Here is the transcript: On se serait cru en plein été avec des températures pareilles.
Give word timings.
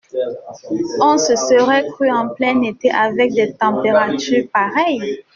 On 0.99 1.19
se 1.19 1.35
serait 1.35 1.85
cru 1.91 2.09
en 2.09 2.29
plein 2.29 2.59
été 2.63 2.89
avec 2.89 3.33
des 3.33 3.53
températures 3.53 4.49
pareilles. 4.51 5.23